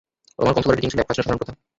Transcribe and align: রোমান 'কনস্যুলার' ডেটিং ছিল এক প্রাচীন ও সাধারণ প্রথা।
রোমান 0.39 0.53
'কনস্যুলার' 0.53 0.77
ডেটিং 0.79 0.91
ছিল 0.93 1.01
এক 1.01 1.07
প্রাচীন 1.07 1.21
ও 1.21 1.25
সাধারণ 1.25 1.39
প্রথা। 1.39 1.53